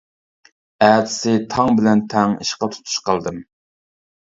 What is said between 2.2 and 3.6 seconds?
ئىشقا تۇتۇش قىلدىم.